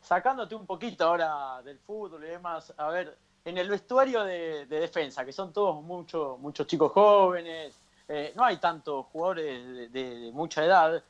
Sacándote 0.01 0.53
un 0.53 0.65
poquito 0.65 1.05
ahora 1.05 1.61
del 1.63 1.79
fútbol 1.79 2.23
y 2.23 2.27
demás, 2.27 2.73
a 2.77 2.89
ver, 2.89 3.17
en 3.43 3.57
el 3.57 3.69
vestuario 3.69 4.23
de, 4.23 4.65
defensa, 4.67 5.25
que 5.25 5.31
son 5.31 5.53
todos 5.53 5.83
muchos 5.83 6.37
muchos 6.39 6.67
chicos 6.67 6.91
jóvenes, 6.91 7.79
eh, 8.07 8.33
no 8.35 8.43
hay 8.43 8.57
tantos 8.57 9.05
jugadores 9.07 9.91
de, 9.91 10.29
mucha 10.33 10.63
edad. 10.63 11.03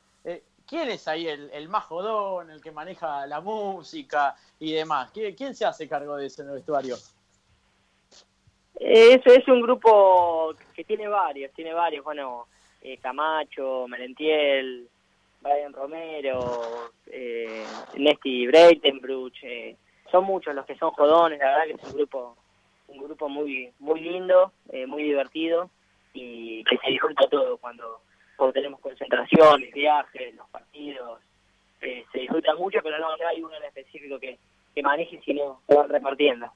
¿Quién 0.66 0.88
es 0.90 1.06
ahí 1.06 1.28
el, 1.28 1.50
el, 1.52 1.68
más 1.68 1.84
jodón, 1.84 2.50
el 2.50 2.60
que 2.60 2.72
maneja 2.72 3.26
la 3.26 3.40
música 3.40 4.34
y 4.58 4.72
demás? 4.72 5.10
¿Quién, 5.12 5.54
se 5.54 5.64
hace 5.64 5.88
cargo 5.88 6.16
de 6.16 6.26
eso 6.26 6.42
en 6.42 6.48
el 6.48 6.54
vestuario? 6.56 6.96
Eh, 8.80 9.14
es, 9.14 9.26
es 9.26 9.48
un 9.48 9.62
grupo 9.62 10.54
que 10.74 10.84
tiene 10.84 11.08
varios, 11.08 11.52
tiene 11.52 11.72
varios, 11.72 12.04
bueno, 12.04 12.48
eh, 12.82 12.98
Camacho, 12.98 13.86
Merentiel, 13.88 14.88
Brian 15.40 15.72
Romero, 15.72 16.90
eh, 17.06 17.64
Nesti 17.96 18.46
Breitenbruch, 18.46 19.38
eh, 19.42 19.76
son 20.10 20.24
muchos 20.24 20.54
los 20.54 20.66
que 20.66 20.76
son 20.76 20.90
jodones, 20.92 21.38
la 21.38 21.46
verdad 21.46 21.64
que 21.66 21.82
es 21.82 21.92
un 21.92 21.96
grupo 21.96 22.36
un 22.88 22.98
grupo 23.02 23.28
muy 23.28 23.72
muy 23.78 24.00
lindo, 24.00 24.52
eh, 24.70 24.86
muy 24.86 25.02
divertido 25.02 25.70
y 26.12 26.62
que 26.64 26.78
se 26.78 26.90
disfruta 26.90 27.28
todo 27.28 27.58
cuando, 27.58 28.00
cuando 28.36 28.52
tenemos 28.52 28.80
concentraciones, 28.80 29.72
viajes, 29.72 30.34
los 30.34 30.48
partidos, 30.76 31.20
se 31.80 32.18
disfruta 32.18 32.54
mucho, 32.54 32.78
pero 32.82 32.98
no, 32.98 33.08
hay 33.28 33.42
uno 33.42 33.54
en 33.56 33.64
específico 33.64 34.18
que, 34.18 34.38
que 34.74 34.82
maneje, 34.82 35.20
sino 35.24 35.60
repartiendo. 35.88 36.50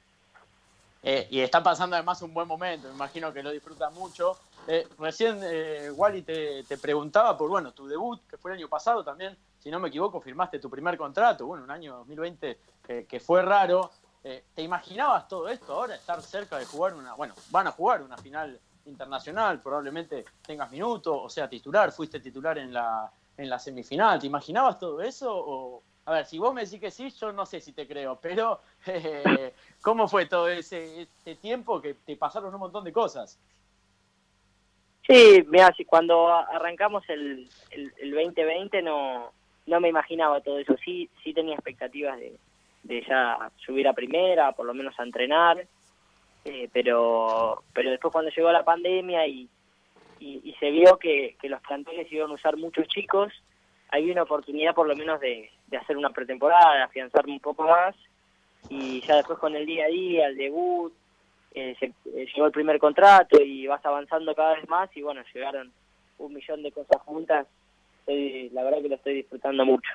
Eh, 1.03 1.27
y 1.31 1.41
está 1.41 1.63
pasando 1.63 1.97
además 1.97 2.21
un 2.23 2.35
buen 2.35 2.47
momento, 2.47 2.89
me 2.89 2.95
imagino 2.95 3.33
que 3.33 3.43
lo 3.43 3.51
disfruta 3.51 3.91
mucho. 3.91 4.37
Eh, 4.67 4.87
recién 4.99 5.41
eh, 5.43 5.91
Wally 5.91 6.23
te, 6.23 6.65
te, 6.65 6.77
preguntaba 6.77 7.37
por 7.37 7.49
bueno 7.49 7.73
tu 7.73 7.87
debut, 7.87 8.21
que 8.29 8.37
fue 8.37 8.53
el 8.53 8.59
año 8.59 8.69
pasado 8.69 9.03
también, 9.03 9.37
si 9.59 9.71
no 9.71 9.81
me 9.81 9.89
equivoco, 9.89 10.21
firmaste 10.21 10.59
tu 10.59 10.69
primer 10.69 10.97
contrato, 10.99 11.47
bueno, 11.47 11.65
un 11.65 11.71
año 11.71 11.97
2020 11.99 12.59
que 13.09 13.21
fue 13.21 13.43
raro. 13.43 13.91
Eh, 14.23 14.45
¿Te 14.55 14.63
imaginabas 14.63 15.29
todo 15.29 15.49
esto 15.49 15.73
ahora, 15.73 15.95
estar 15.95 16.21
cerca 16.21 16.59
de 16.59 16.67
jugar 16.67 16.95
una, 16.95 17.15
bueno, 17.15 17.35
van 17.51 17.69
a 17.69 17.71
jugar 17.71 18.03
una 18.03 18.19
final 18.19 18.59
internacional, 18.85 19.61
probablemente 19.61 20.25
tengas 20.43 20.71
minutos, 20.71 21.19
o 21.23 21.29
sea, 21.31 21.49
titular, 21.49 21.91
fuiste 21.93 22.21
titular 22.21 22.59
en 22.59 22.73
la, 22.73 23.11
en 23.41 23.49
la 23.49 23.59
semifinal, 23.59 24.21
¿te 24.21 24.27
imaginabas 24.27 24.79
todo 24.79 25.01
eso 25.01 25.33
o, 25.35 25.83
a 26.05 26.13
ver, 26.13 26.27
si 26.27 26.39
vos 26.39 26.53
me 26.53 26.65
decís 26.65 26.81
que 26.81 26.91
sí, 26.91 27.11
yo 27.11 27.33
no 27.33 27.47
sé 27.47 27.61
si 27.61 27.73
te 27.73 27.87
creo, 27.87 28.19
pero 28.21 28.61
eh, 28.87 29.55
¿cómo 29.81 30.09
fue 30.09 30.27
todo 30.27 30.49
ese, 30.49 31.09
tiempo 31.41 31.81
que 31.81 31.95
te 31.95 32.17
pasaron 32.17 32.53
un 32.53 32.61
montón 32.61 32.85
de 32.85 32.93
cosas? 32.93 33.41
Sí, 35.07 35.45
mira, 35.49 35.75
cuando 35.87 36.29
arrancamos 36.29 37.03
el, 37.09 37.49
el, 37.71 38.11
2020 38.13 38.83
no, 38.83 39.33
no 39.67 39.81
me 39.81 39.89
imaginaba 39.89 40.41
todo 40.41 40.59
eso. 40.59 40.77
Sí, 40.85 41.09
sí 41.25 41.33
tenía 41.33 41.55
expectativas 41.55 42.19
de, 42.19 42.39
de 42.85 43.05
ya 43.09 43.51
subir 43.65 43.89
a 43.89 43.93
primera, 43.93 44.53
por 44.53 44.67
lo 44.67 44.75
menos 44.75 44.95
a 45.01 45.03
entrenar, 45.03 45.67
eh, 46.45 46.69
pero, 46.73 47.65
pero 47.73 47.91
después 47.91 48.13
cuando 48.13 48.31
llegó 48.31 48.53
la 48.53 48.65
pandemia 48.65 49.27
y, 49.27 49.49
y, 50.21 50.55
se 50.61 50.71
vio 50.71 50.99
que, 50.99 51.37
que 51.41 51.49
los 51.49 51.61
planteles 51.63 52.13
iban 52.13 52.31
a 52.31 52.35
usar 52.35 52.57
muchos 52.57 52.87
chicos, 52.89 53.33
hay 53.89 54.11
una 54.11 54.23
oportunidad 54.23 54.75
por 54.75 54.87
lo 54.87 54.95
menos 54.95 55.19
de, 55.21 55.51
de 55.67 55.77
hacer 55.77 55.97
una 55.97 56.11
pretemporada, 56.11 56.77
de 56.77 56.83
afianzarme 56.83 57.33
un 57.33 57.41
poco 57.41 57.65
más 57.65 57.97
y 58.69 59.01
ya 59.01 59.17
después 59.17 59.39
con 59.39 59.57
el 59.57 59.67
día 59.67 59.87
a 59.87 59.89
día, 59.89 60.27
el 60.27 60.37
debut, 60.37 60.93
eh, 61.55 61.77
eh, 61.81 62.27
llegó 62.35 62.47
el 62.47 62.53
primer 62.53 62.79
contrato 62.79 63.41
y 63.43 63.67
vas 63.67 63.85
avanzando 63.85 64.35
cada 64.35 64.55
vez 64.55 64.69
más 64.69 64.89
y 64.95 65.03
bueno, 65.03 65.23
llegaron 65.35 65.73
un 66.19 66.35
millón 66.35 66.63
de 66.63 66.71
cosas 66.71 67.01
juntas, 67.03 67.47
la 68.07 68.65
verdad 68.65 68.83
que 68.83 68.89
lo 68.89 68.97
estoy 68.97 69.15
disfrutando 69.15 69.65
mucho. 69.65 69.89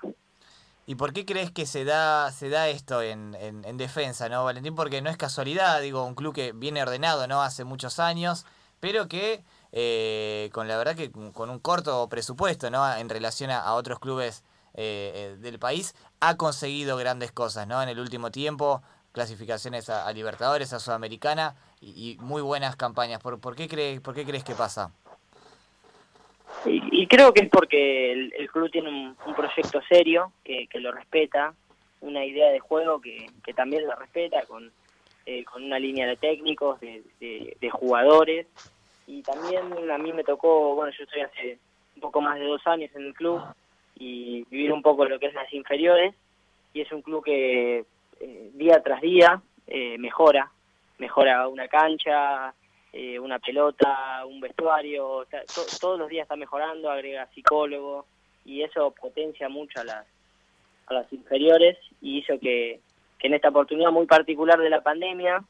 ¿Y 0.88 0.96
por 0.96 1.14
qué 1.14 1.26
crees 1.26 1.52
que 1.52 1.66
se 1.66 1.84
da, 1.84 2.32
se 2.32 2.50
da 2.50 2.70
esto 2.70 3.02
en, 3.02 3.36
en, 3.36 3.78
defensa, 3.78 4.30
no, 4.30 4.46
Valentín? 4.46 4.76
Porque 4.76 5.02
no 5.02 5.10
es 5.10 5.18
casualidad, 5.18 5.82
digo, 5.82 6.06
un 6.06 6.14
club 6.14 6.34
que 6.34 6.52
viene 6.54 6.84
ordenado, 6.84 7.28
¿no? 7.28 7.42
Hace 7.42 7.64
muchos 7.64 8.00
años, 8.00 8.46
pero 8.80 9.08
que 9.08 9.42
eh, 9.78 10.50
con 10.54 10.70
la 10.70 10.78
verdad 10.78 10.96
que 10.96 11.12
con 11.12 11.50
un 11.50 11.60
corto 11.60 12.08
presupuesto, 12.08 12.72
¿no? 12.72 12.96
En 12.96 13.10
relación 13.10 13.52
a, 13.52 13.74
otros 13.74 14.00
clubes 14.00 14.46
eh, 14.74 15.12
eh, 15.14 15.36
del 15.38 15.60
país, 15.60 15.94
ha 16.22 16.38
conseguido 16.38 16.96
grandes 16.96 17.34
cosas, 17.34 17.68
¿no? 17.68 17.84
En 17.84 17.90
el 17.90 18.00
último 18.00 18.32
tiempo, 18.32 18.82
clasificaciones 19.12 19.90
a, 19.90 20.10
Libertadores, 20.14 20.72
a 20.72 20.80
Sudamericana 20.80 21.56
y, 21.82 22.18
muy 22.22 22.42
buenas 22.42 22.78
campañas. 22.78 23.22
¿Por, 23.22 23.42
por, 23.42 23.58
qué 23.58 23.68
crees, 23.68 24.00
¿Por 24.00 24.16
qué 24.16 24.24
crees 24.24 24.46
que 24.46 24.56
pasa? 24.56 24.92
Y, 26.66 27.06
creo 27.08 27.34
que 27.34 27.42
es 27.44 27.50
porque 27.50 28.14
el, 28.14 28.50
club 28.50 28.72
tiene 28.72 28.90
un, 28.90 29.36
proyecto 29.36 29.82
serio, 29.90 30.32
que, 30.46 30.70
lo 30.76 30.94
respeta, 30.94 31.54
una 32.00 32.24
idea 32.24 32.50
de 32.50 32.60
juego 32.60 33.02
que, 33.02 33.30
también 33.54 33.86
lo 33.86 33.94
respeta, 33.96 34.42
con, 34.44 34.72
eh, 35.26 35.44
con 35.44 35.64
una 35.64 35.80
línea 35.80 36.08
de 36.08 36.16
técnicos, 36.16 36.80
de, 36.80 37.04
de, 37.20 37.70
jugadores. 37.70 38.48
Y 39.08 39.22
también 39.22 39.92
a 39.92 39.98
mí 39.98 40.14
me 40.14 40.24
tocó, 40.24 40.76
bueno, 40.76 40.92
yo 40.98 41.04
estoy 41.04 41.22
hace 41.22 41.60
un 41.96 42.02
poco 42.02 42.22
más 42.22 42.40
de 42.40 42.46
dos 42.46 42.66
años 42.66 42.92
en 42.96 43.06
el 43.06 43.14
club 43.14 43.42
y 43.98 44.44
vivir 44.50 44.72
un 44.72 44.82
poco 44.82 45.06
lo 45.06 45.20
que 45.20 45.28
es 45.28 45.34
las 45.34 45.52
inferiores 45.54 46.14
y 46.74 46.82
es 46.82 46.92
un 46.92 47.02
club 47.02 47.24
que 47.24 47.86
eh, 48.20 48.52
día 48.54 48.82
tras 48.84 49.02
día 49.02 49.42
eh, 49.68 49.98
mejora, 49.98 50.52
mejora 50.98 51.48
una 51.48 51.68
cancha, 51.68 52.54
eh, 52.92 53.20
una 53.20 53.40
pelota, 53.40 54.26
un 54.26 54.42
vestuario, 54.42 55.26
todos 55.80 56.00
los 56.00 56.10
días 56.10 56.24
está 56.24 56.36
mejorando, 56.36 56.90
agrega 56.90 57.28
psicólogo 57.34 58.06
y 58.44 58.64
eso 58.64 58.92
potencia 58.92 59.50
mucho 59.50 59.82
a 59.82 59.84
las, 59.84 60.06
a 60.88 60.94
las 60.94 61.14
inferiores 61.14 61.78
y 62.02 62.20
hizo 62.20 62.40
que, 62.40 62.80
que 63.20 63.28
en 63.28 63.34
esta 63.36 63.50
oportunidad 63.50 63.92
muy 63.92 64.06
particular 64.06 64.60
de 64.60 64.70
la 64.70 64.82
pandemia 64.82 65.44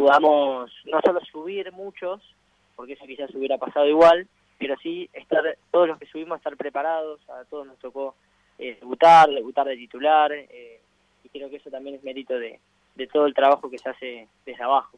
podamos 0.00 0.70
no 0.86 0.98
solo 1.04 1.20
subir 1.30 1.70
muchos, 1.72 2.22
porque 2.74 2.94
eso 2.94 3.04
quizás 3.04 3.28
hubiera 3.34 3.58
pasado 3.58 3.86
igual, 3.86 4.26
pero 4.58 4.74
sí 4.82 5.10
estar 5.12 5.42
todos 5.70 5.88
los 5.88 5.98
que 5.98 6.06
subimos 6.06 6.38
estar 6.38 6.56
preparados, 6.56 7.20
a 7.28 7.44
todos 7.44 7.66
nos 7.66 7.78
tocó 7.78 8.14
eh, 8.58 8.78
debutar, 8.80 9.28
debutar 9.28 9.66
de 9.66 9.76
titular, 9.76 10.32
eh, 10.32 10.80
y 11.22 11.28
creo 11.28 11.50
que 11.50 11.56
eso 11.56 11.68
también 11.68 11.96
es 11.96 12.02
mérito 12.02 12.32
de, 12.32 12.58
todo 13.12 13.26
el 13.26 13.34
trabajo 13.34 13.70
que 13.70 13.76
se 13.76 13.90
hace 13.90 14.28
desde 14.46 14.62
abajo. 14.62 14.96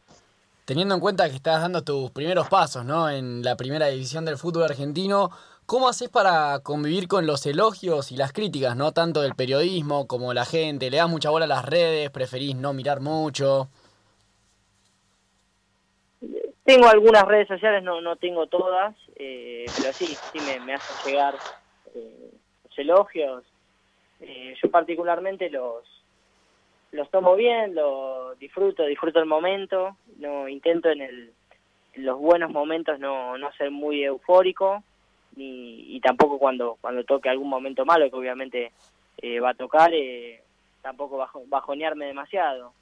Teniendo 0.65 0.95
en 0.95 1.01
cuenta 1.01 1.29
que 1.29 1.35
estás 1.35 1.63
dando 1.63 1.83
tus 1.83 2.13
primeros 2.13 2.49
pasos 2.49 2.85
¿no? 2.85 3.11
en 3.11 3.43
la 3.43 3.57
primera 3.57 3.89
división 3.89 4.25
del 4.25 4.39
fútbol 4.39 4.65
argentino, 4.65 5.31
¿cómo 5.67 5.89
haces 5.89 6.11
para 6.11 6.61
convivir 6.61 7.09
con 7.09 7.27
los 7.27 7.45
elogios 7.47 8.13
y 8.13 8.17
las 8.17 8.33
críticas, 8.33 8.77
no 8.77 8.93
tanto 8.93 9.21
del 9.23 9.35
periodismo 9.35 10.07
como 10.07 10.33
la 10.33 10.45
gente? 10.45 10.91
¿Le 10.91 10.99
das 10.99 11.11
mucha 11.11 11.31
bola 11.31 11.47
a 11.47 11.49
las 11.49 11.65
redes? 11.65 12.11
¿Preferís 12.11 12.55
no 12.55 12.73
mirar 12.73 13.01
mucho? 13.01 13.69
Tengo 16.65 16.87
algunas 16.87 17.25
redes 17.25 17.49
sociales, 17.49 17.83
no, 17.83 18.01
no 18.01 18.15
tengo 18.17 18.47
todas, 18.47 18.95
eh, 19.17 19.67
pero 19.77 19.93
sí, 19.93 20.07
sí 20.07 20.39
me, 20.65 20.75
hacen 20.75 21.13
llegar 21.13 21.35
eh, 21.95 22.31
los 22.65 22.79
elogios. 22.79 23.45
Eh, 24.21 24.55
yo 24.63 24.71
particularmente 24.71 25.51
los 25.51 25.85
los 26.93 27.11
tomo 27.11 27.35
bien, 27.37 27.75
los 27.75 28.39
disfruto, 28.39 28.85
disfruto 28.85 29.19
el 29.19 29.25
momento, 29.25 29.97
no 30.19 30.47
intento 30.47 30.91
en, 30.91 31.01
el, 31.01 31.33
los 31.95 32.19
buenos 32.19 32.51
momentos 32.51 33.01
no, 33.01 33.39
no 33.39 33.51
ser 33.53 33.71
muy 33.71 34.05
eufórico 34.05 34.85
ni, 35.35 35.97
y 35.97 36.01
tampoco 36.01 36.39
cuando 36.39 36.77
cuando 36.83 37.03
toque 37.05 37.31
algún 37.31 37.49
momento 37.49 37.87
malo 37.87 38.11
que 38.11 38.17
obviamente 38.17 38.73
va 39.43 39.51
a 39.51 39.55
tocar 39.55 39.91
tampoco 40.83 41.17
bajo, 41.17 41.43
bajonearme 41.47 42.07
demasiado 42.07 42.75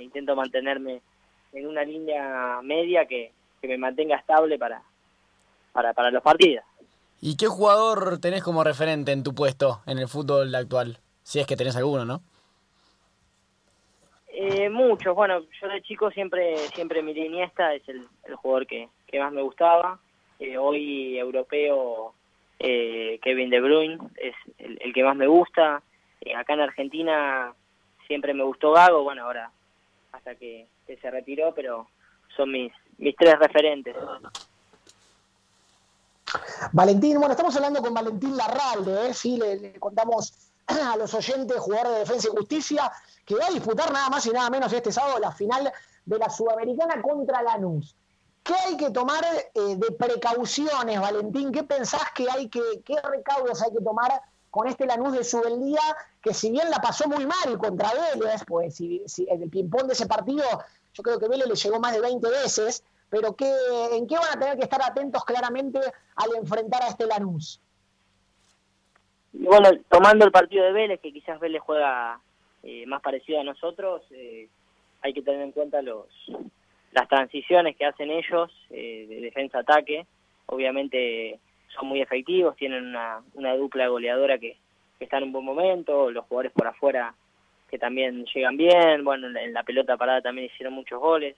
intento 0.00 0.34
mantenerme 0.34 1.02
en 1.52 1.66
una 1.66 1.84
línea 1.84 2.60
media 2.62 3.06
que, 3.06 3.32
que 3.60 3.68
me 3.68 3.78
mantenga 3.78 4.16
estable 4.16 4.58
para, 4.58 4.82
para, 5.72 5.92
para 5.92 6.10
los 6.10 6.22
partidos. 6.22 6.64
¿Y 7.20 7.36
qué 7.36 7.46
jugador 7.46 8.18
tenés 8.18 8.42
como 8.42 8.64
referente 8.64 9.12
en 9.12 9.22
tu 9.22 9.34
puesto 9.34 9.82
en 9.86 9.98
el 9.98 10.08
fútbol 10.08 10.54
actual? 10.54 10.98
Si 11.22 11.38
es 11.38 11.46
que 11.46 11.56
tenés 11.56 11.76
alguno, 11.76 12.04
¿no? 12.04 12.22
Eh, 14.32 14.70
muchos. 14.70 15.14
Bueno, 15.14 15.42
yo 15.60 15.68
de 15.68 15.82
chico 15.82 16.10
siempre 16.10 16.56
siempre 16.74 17.02
mi 17.02 17.12
Iniesta 17.12 17.74
es 17.74 17.86
el, 17.88 18.08
jugador 18.36 18.66
que, 18.66 18.88
más 19.18 19.32
me 19.32 19.42
gustaba. 19.42 19.98
Eh, 20.38 20.56
hoy 20.56 21.18
europeo 21.18 22.14
eh, 22.58 23.18
Kevin 23.22 23.50
De 23.50 23.60
Bruyne 23.60 23.98
es 24.16 24.34
el, 24.58 24.92
que 24.94 25.04
más 25.04 25.16
me 25.16 25.26
gusta. 25.26 25.82
Eh, 26.22 26.34
acá 26.34 26.54
en 26.54 26.60
Argentina 26.60 27.52
siempre 28.06 28.32
me 28.32 28.44
gustó 28.44 28.72
Gago, 28.72 29.02
bueno, 29.02 29.24
ahora 29.24 29.50
hasta 30.12 30.34
que, 30.34 30.66
se 30.98 31.10
retiró, 31.10 31.54
pero 31.54 31.88
son 32.36 32.50
mis, 32.50 32.72
mis 32.98 33.16
tres 33.16 33.38
referentes. 33.38 33.96
Valentín, 36.72 37.18
bueno, 37.18 37.32
estamos 37.32 37.54
hablando 37.56 37.80
con 37.80 37.92
Valentín 37.92 38.36
Larralde, 38.36 39.08
¿eh? 39.08 39.14
sí, 39.14 39.36
le, 39.36 39.78
contamos 39.80 40.32
a 40.66 40.96
los 40.96 41.12
oyentes, 41.14 41.58
jugador 41.58 41.88
de 41.88 41.98
Defensa 42.00 42.28
y 42.28 42.36
Justicia, 42.36 42.92
que 43.24 43.34
va 43.34 43.46
a 43.46 43.50
disputar 43.50 43.92
nada 43.92 44.08
más 44.08 44.24
y 44.26 44.30
nada 44.30 44.48
menos 44.50 44.72
este 44.72 44.92
sábado 44.92 45.18
la 45.18 45.32
final 45.32 45.72
de 46.04 46.18
la 46.18 46.30
Sudamericana 46.30 47.02
contra 47.02 47.42
Lanús. 47.42 47.96
¿Qué 48.42 48.54
hay 48.54 48.76
que 48.76 48.90
tomar 48.90 49.22
eh, 49.24 49.76
de 49.76 49.92
precauciones, 49.92 51.00
Valentín? 51.00 51.52
¿Qué 51.52 51.62
pensás 51.64 52.10
que 52.14 52.30
hay 52.30 52.48
que, 52.48 52.60
qué 52.84 52.96
recaudos 53.02 53.62
hay 53.62 53.72
que 53.72 53.82
tomar 53.82 54.10
con 54.50 54.66
este 54.66 54.86
Lanús 54.86 55.12
de 55.12 55.24
Subeldía, 55.24 55.80
que 56.20 56.34
si 56.34 56.50
bien 56.50 56.70
la 56.70 56.80
pasó 56.80 57.08
muy 57.08 57.24
mal 57.24 57.56
contra 57.58 57.92
Vélez, 57.92 58.42
pues 58.46 58.74
si, 58.74 59.04
el 59.28 59.48
ping-pong 59.48 59.86
de 59.86 59.92
ese 59.92 60.06
partido, 60.06 60.44
yo 60.94 61.02
creo 61.02 61.18
que 61.18 61.28
Vélez 61.28 61.46
le 61.46 61.54
llegó 61.54 61.80
más 61.80 61.94
de 61.94 62.00
20 62.00 62.28
veces, 62.28 62.84
pero 63.08 63.34
que, 63.34 63.50
¿en 63.92 64.06
qué 64.06 64.16
van 64.16 64.36
a 64.36 64.40
tener 64.40 64.56
que 64.56 64.64
estar 64.64 64.80
atentos 64.82 65.24
claramente 65.24 65.80
al 66.16 66.36
enfrentar 66.36 66.82
a 66.82 66.88
este 66.88 67.06
Lanús? 67.06 67.60
Bueno, 69.32 69.70
tomando 69.88 70.24
el 70.24 70.32
partido 70.32 70.64
de 70.64 70.72
Vélez, 70.72 71.00
que 71.00 71.12
quizás 71.12 71.38
Vélez 71.38 71.62
juega 71.62 72.20
eh, 72.62 72.84
más 72.86 73.00
parecido 73.00 73.40
a 73.40 73.44
nosotros, 73.44 74.02
eh, 74.10 74.48
hay 75.02 75.12
que 75.12 75.22
tener 75.22 75.40
en 75.40 75.52
cuenta 75.52 75.82
los 75.82 76.06
las 76.92 77.08
transiciones 77.08 77.76
que 77.76 77.86
hacen 77.86 78.10
ellos 78.10 78.50
eh, 78.70 79.06
de 79.08 79.20
defensa-ataque. 79.20 80.06
Obviamente 80.46 81.38
son 81.68 81.88
muy 81.88 82.00
efectivos, 82.00 82.56
tienen 82.56 82.84
una, 82.84 83.22
una 83.34 83.54
dupla 83.54 83.86
goleadora 83.88 84.38
que, 84.38 84.56
está 84.98 85.16
en 85.16 85.24
un 85.24 85.32
buen 85.32 85.44
momento, 85.46 86.10
los 86.10 86.26
jugadores 86.26 86.52
por 86.52 86.66
afuera 86.66 87.14
que 87.70 87.78
también 87.78 88.24
llegan 88.34 88.56
bien, 88.56 89.04
bueno, 89.04 89.28
en 89.38 89.52
la 89.52 89.62
pelota 89.62 89.96
parada 89.96 90.20
también 90.20 90.46
hicieron 90.46 90.74
muchos 90.74 91.00
goles. 91.00 91.36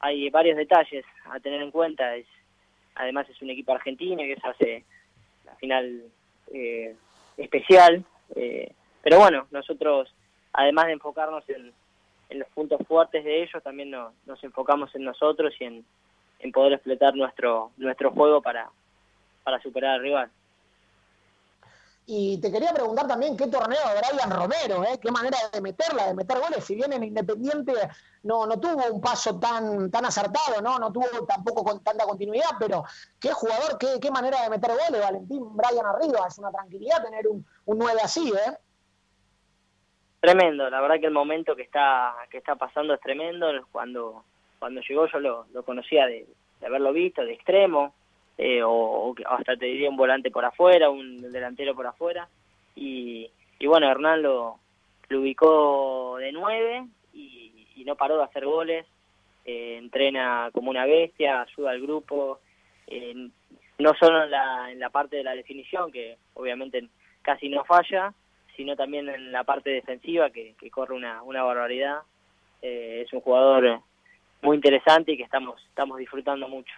Hay 0.00 0.30
varios 0.30 0.56
detalles 0.56 1.04
a 1.30 1.38
tener 1.40 1.60
en 1.60 1.70
cuenta, 1.70 2.16
es 2.16 2.26
además 2.94 3.28
es 3.28 3.40
un 3.42 3.50
equipo 3.50 3.72
argentino 3.72 4.24
y 4.24 4.32
eso 4.32 4.48
hace 4.48 4.84
la 5.44 5.54
final 5.56 6.02
eh, 6.52 6.96
especial, 7.36 8.04
eh, 8.34 8.72
pero 9.02 9.18
bueno, 9.18 9.46
nosotros 9.50 10.12
además 10.52 10.86
de 10.86 10.92
enfocarnos 10.92 11.48
en, 11.48 11.72
en 12.30 12.38
los 12.38 12.48
puntos 12.48 12.80
fuertes 12.86 13.24
de 13.24 13.42
ellos, 13.42 13.62
también 13.62 13.90
nos, 13.90 14.12
enfocamos 14.42 14.94
en 14.94 15.04
nosotros 15.04 15.54
y 15.60 15.64
en, 15.64 15.84
en 16.40 16.52
poder 16.52 16.74
explotar 16.74 17.14
nuestro, 17.14 17.70
nuestro 17.76 18.10
juego 18.10 18.42
para, 18.42 18.68
para 19.44 19.60
superar 19.60 19.94
al 19.94 20.02
rival. 20.02 20.30
Y 22.10 22.40
te 22.40 22.50
quería 22.50 22.72
preguntar 22.72 23.06
también 23.06 23.36
qué 23.36 23.48
torneo 23.48 23.78
de 23.92 24.00
Brian 24.00 24.30
Romero, 24.30 24.82
¿eh? 24.82 24.98
qué 24.98 25.10
manera 25.10 25.36
de 25.52 25.60
meterla, 25.60 26.06
de 26.06 26.14
meter 26.14 26.38
goles. 26.38 26.64
Si 26.64 26.74
bien 26.74 26.90
en 26.94 27.04
Independiente 27.04 27.74
no, 28.22 28.46
no 28.46 28.58
tuvo 28.58 28.82
un 28.90 28.98
paso 28.98 29.38
tan, 29.38 29.90
tan 29.90 30.06
acertado, 30.06 30.62
¿no? 30.62 30.78
no 30.78 30.90
tuvo 30.90 31.26
tampoco 31.26 31.62
con 31.62 31.84
tanta 31.84 32.06
continuidad, 32.06 32.52
pero 32.58 32.82
qué 33.20 33.30
jugador, 33.34 33.76
qué, 33.76 34.00
qué 34.00 34.10
manera 34.10 34.40
de 34.40 34.48
meter 34.48 34.70
goles, 34.70 35.02
Valentín 35.02 35.54
Brian 35.54 35.84
arriba. 35.84 36.26
Es 36.26 36.38
una 36.38 36.50
tranquilidad 36.50 37.04
tener 37.04 37.28
un, 37.28 37.44
un 37.66 37.78
9 37.78 38.00
así, 38.02 38.32
¿eh? 38.32 38.56
Tremendo, 40.20 40.70
la 40.70 40.80
verdad 40.80 41.00
que 41.00 41.06
el 41.08 41.12
momento 41.12 41.54
que 41.54 41.62
está 41.62 42.14
que 42.30 42.38
está 42.38 42.56
pasando 42.56 42.94
es 42.94 43.00
tremendo. 43.02 43.48
Cuando 43.70 44.24
cuando 44.58 44.80
llegó 44.80 45.06
yo 45.08 45.20
lo, 45.20 45.46
lo 45.52 45.62
conocía 45.62 46.06
de, 46.06 46.26
de 46.58 46.66
haberlo 46.66 46.94
visto, 46.94 47.22
de 47.22 47.34
extremo, 47.34 47.92
eh, 48.38 48.62
o, 48.64 49.16
hasta 49.26 49.56
te 49.56 49.66
diría 49.66 49.90
un 49.90 49.96
volante 49.96 50.30
por 50.30 50.44
afuera, 50.44 50.90
un 50.90 51.20
delantero 51.32 51.74
por 51.74 51.88
afuera. 51.88 52.28
Y, 52.76 53.28
y 53.58 53.66
bueno, 53.66 53.90
Hernán 53.90 54.22
lo, 54.22 54.60
ubicó 55.10 56.16
de 56.18 56.30
nueve 56.30 56.86
y, 57.12 57.84
no 57.84 57.96
paró 57.96 58.18
de 58.18 58.24
hacer 58.24 58.44
goles. 58.44 58.86
Eh, 59.46 59.78
entrena 59.78 60.50
como 60.52 60.70
una 60.70 60.84
bestia, 60.84 61.40
ayuda 61.40 61.70
al 61.70 61.80
grupo, 61.80 62.38
eh, 62.86 63.30
no 63.78 63.94
solo 63.94 64.24
en 64.24 64.30
la, 64.30 64.70
en 64.70 64.78
la 64.78 64.90
parte 64.90 65.16
de 65.16 65.24
la 65.24 65.34
definición, 65.34 65.90
que 65.90 66.18
obviamente 66.34 66.86
casi 67.22 67.48
no 67.48 67.64
falla, 67.64 68.12
sino 68.56 68.76
también 68.76 69.08
en 69.08 69.32
la 69.32 69.44
parte 69.44 69.70
defensiva, 69.70 70.28
que, 70.28 70.54
que 70.60 70.70
corre 70.70 70.94
una, 70.94 71.22
una 71.22 71.42
barbaridad. 71.44 72.02
es 72.60 73.10
un 73.14 73.20
jugador 73.20 73.80
muy 74.42 74.56
interesante 74.56 75.12
y 75.12 75.16
que 75.16 75.22
estamos, 75.22 75.62
estamos 75.70 75.96
disfrutando 75.96 76.46
mucho. 76.46 76.74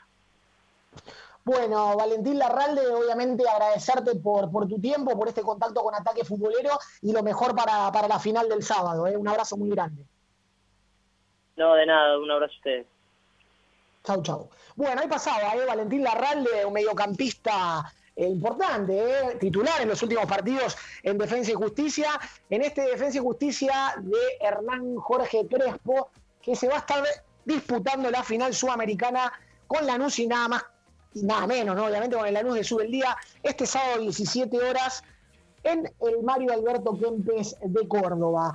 Bueno, 1.50 1.96
Valentín 1.96 2.38
Larralde, 2.38 2.86
obviamente 2.94 3.42
agradecerte 3.48 4.14
por, 4.14 4.52
por 4.52 4.68
tu 4.68 4.80
tiempo, 4.80 5.18
por 5.18 5.26
este 5.26 5.42
contacto 5.42 5.82
con 5.82 5.92
Ataque 5.92 6.24
Futbolero 6.24 6.78
y 7.02 7.12
lo 7.12 7.24
mejor 7.24 7.56
para, 7.56 7.90
para 7.90 8.06
la 8.06 8.20
final 8.20 8.48
del 8.48 8.62
sábado. 8.62 9.04
¿eh? 9.08 9.16
Un 9.16 9.26
abrazo 9.26 9.56
muy 9.56 9.68
grande. 9.68 10.04
No, 11.56 11.74
de 11.74 11.86
nada, 11.86 12.18
un 12.20 12.30
abrazo 12.30 12.52
a 12.52 12.56
ustedes. 12.56 12.86
Chau, 14.04 14.22
chau. 14.22 14.48
Bueno, 14.76 15.00
ahí 15.00 15.08
pasaba, 15.08 15.56
¿eh? 15.56 15.66
Valentín 15.66 16.04
Larralde, 16.04 16.64
un 16.64 16.72
mediocampista 16.72 17.92
eh, 18.14 18.28
importante, 18.28 18.96
¿eh? 18.96 19.36
titular 19.40 19.80
en 19.80 19.88
los 19.88 20.00
últimos 20.04 20.26
partidos 20.26 20.76
en 21.02 21.18
Defensa 21.18 21.50
y 21.50 21.54
Justicia. 21.54 22.10
En 22.48 22.62
este 22.62 22.82
Defensa 22.82 23.18
y 23.18 23.22
Justicia 23.22 23.94
de 23.98 24.18
Hernán 24.40 24.94
Jorge 24.98 25.48
Crespo, 25.48 26.10
que 26.40 26.54
se 26.54 26.68
va 26.68 26.76
a 26.76 26.78
estar 26.78 27.02
disputando 27.44 28.08
la 28.08 28.22
final 28.22 28.54
sudamericana 28.54 29.32
con 29.66 29.84
Lanús 29.84 30.16
y 30.20 30.28
nada 30.28 30.46
más 30.46 30.64
y 31.14 31.22
nada 31.22 31.46
menos, 31.46 31.76
¿no? 31.76 31.86
obviamente 31.86 32.16
con 32.16 32.26
el 32.26 32.34
Lanús 32.34 32.54
de 32.54 32.64
Sube 32.64 32.84
el 32.84 32.90
Día, 32.90 33.16
este 33.42 33.66
sábado 33.66 34.00
17 34.02 34.56
horas 34.58 35.02
en 35.62 35.90
el 36.00 36.22
Mario 36.22 36.52
Alberto 36.52 36.98
Kempes 36.98 37.56
de 37.62 37.88
Córdoba. 37.88 38.48